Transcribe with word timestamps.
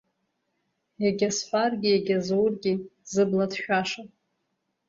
Егьа 1.07 1.29
сҳәаргьы, 1.37 1.89
егьа 1.95 2.17
зургьы, 2.25 2.73
зыбла 3.11 3.45
ҭшәаша… 3.51 4.03